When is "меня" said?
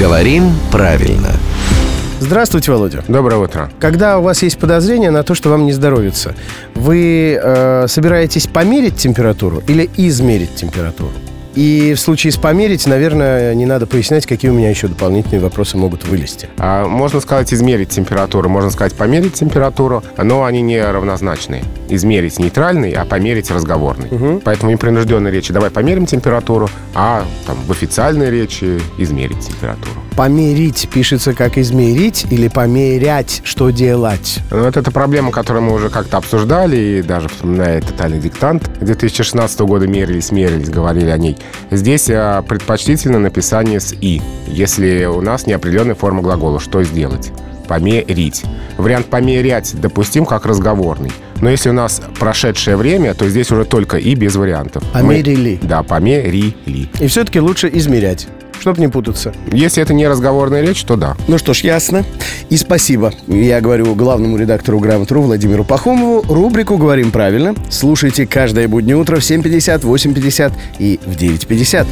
14.54-14.70